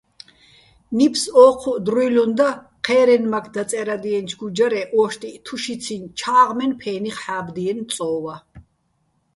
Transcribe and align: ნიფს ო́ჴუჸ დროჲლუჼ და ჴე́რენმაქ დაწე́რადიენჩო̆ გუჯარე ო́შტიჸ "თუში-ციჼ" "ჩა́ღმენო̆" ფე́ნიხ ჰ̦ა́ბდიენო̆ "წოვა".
ნიფს 0.97 1.23
ო́ჴუჸ 1.43 1.77
დროჲლუჼ 1.85 2.25
და 2.37 2.49
ჴე́რენმაქ 2.85 3.45
დაწე́რადიენჩო̆ 3.53 4.37
გუჯარე 4.39 4.81
ო́შტიჸ 5.01 5.41
"თუში-ციჼ" 5.45 5.95
"ჩა́ღმენო̆" 6.19 6.77
ფე́ნიხ 6.81 7.17
ჰ̦ა́ბდიენო̆ 7.23 7.87
"წოვა". 7.91 8.35